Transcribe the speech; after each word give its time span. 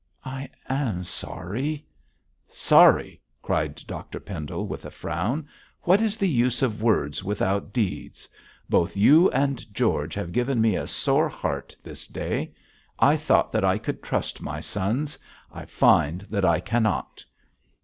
'I 0.25 0.49
am 0.67 1.03
sorry' 1.03 1.85
'Sorry!' 2.49 3.21
cried 3.43 3.75
Dr 3.85 4.19
Pendle, 4.19 4.65
with 4.65 4.83
a 4.83 4.89
frown. 4.89 5.47
'What 5.83 6.01
is 6.01 6.17
the 6.17 6.27
use 6.27 6.63
of 6.63 6.81
words 6.81 7.23
without 7.23 7.71
deeds? 7.71 8.27
Both 8.67 8.97
you 8.97 9.29
and 9.29 9.71
George 9.71 10.15
have 10.15 10.31
given 10.31 10.59
me 10.59 10.75
a 10.75 10.87
sore 10.87 11.29
heart 11.29 11.77
this 11.83 12.07
day. 12.07 12.51
I 12.97 13.15
thought 13.15 13.51
that 13.51 13.63
I 13.63 13.77
could 13.77 14.01
trust 14.01 14.41
my 14.41 14.59
sons; 14.59 15.19
I 15.53 15.65
find 15.65 16.21
that 16.31 16.45
I 16.45 16.61
cannot. 16.61 17.23